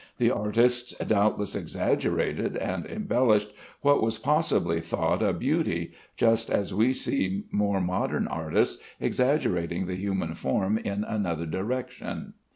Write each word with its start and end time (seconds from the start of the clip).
The 0.17 0.31
artists 0.31 0.93
doubtless 0.97 1.53
exaggerated 1.55 2.57
and 2.57 2.87
embellished 2.87 3.49
what 3.81 4.01
was 4.01 4.17
possibly 4.17 4.81
thought 4.81 5.21
a 5.21 5.31
beauty, 5.31 5.91
just 6.17 6.49
as 6.49 6.73
we 6.73 6.91
see 6.91 7.43
more 7.51 7.79
modern 7.79 8.25
artists 8.27 8.81
exaggerating 8.99 9.85
the 9.85 9.93
human 9.97 10.33
form 10.33 10.79
in 10.79 11.03
another 11.03 11.45
direction. 11.45 12.33